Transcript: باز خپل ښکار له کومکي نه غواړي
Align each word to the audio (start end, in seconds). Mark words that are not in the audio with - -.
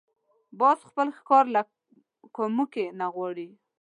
باز 0.59 0.79
خپل 0.89 1.07
ښکار 1.17 1.45
له 1.55 1.61
کومکي 2.35 2.85
نه 2.99 3.07
غواړي 3.15 3.49